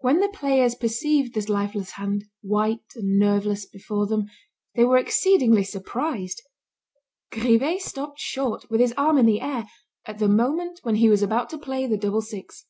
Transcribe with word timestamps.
When 0.00 0.18
the 0.18 0.28
players 0.30 0.74
perceived 0.74 1.34
this 1.34 1.48
lifeless 1.48 1.92
hand, 1.92 2.24
white 2.42 2.82
and 2.96 3.16
nerveless, 3.16 3.64
before 3.64 4.08
them, 4.08 4.28
they 4.74 4.82
were 4.82 4.98
exceedingly 4.98 5.62
surprised. 5.62 6.42
Grivet 7.30 7.80
stopped 7.82 8.18
short, 8.18 8.68
with 8.70 8.80
his 8.80 8.92
arm 8.96 9.18
in 9.18 9.26
the 9.26 9.40
air, 9.40 9.68
at 10.04 10.18
the 10.18 10.26
moment 10.26 10.80
when 10.82 10.96
he 10.96 11.08
was 11.08 11.22
about 11.22 11.48
to 11.50 11.58
play 11.58 11.86
the 11.86 11.96
double 11.96 12.22
six. 12.22 12.64